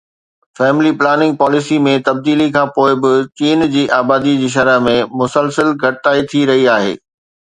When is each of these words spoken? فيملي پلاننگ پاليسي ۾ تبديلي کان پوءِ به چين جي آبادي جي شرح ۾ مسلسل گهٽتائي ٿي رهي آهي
فيملي 0.57 0.91
پلاننگ 0.99 1.33
پاليسي 1.41 1.77
۾ 1.87 1.91
تبديلي 2.07 2.47
کان 2.55 2.67
پوءِ 2.77 2.93
به 3.03 3.11
چين 3.41 3.59
جي 3.75 3.83
آبادي 3.99 4.33
جي 4.41 4.49
شرح 4.55 4.77
۾ 4.89 4.97
مسلسل 5.19 5.69
گهٽتائي 5.83 6.21
ٿي 6.33 6.41
رهي 6.49 6.65
آهي 6.77 6.93